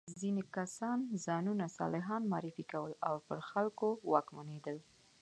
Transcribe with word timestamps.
ځینې 0.19 0.43
کسان 0.55 0.97
ځانونه 1.25 1.65
صالحان 1.77 2.21
معرفي 2.31 2.63
کول 2.71 2.91
او 3.07 3.15
پر 3.27 3.39
خلکو 3.51 3.87
واکمنېدل. 4.11 4.77